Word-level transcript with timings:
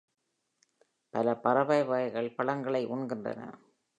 பல 1.09 1.35
பறவை 1.35 1.83
வகைகள் 1.83 2.35
பழங்களை 2.35 2.87
உண்கின்றன. 2.87 3.41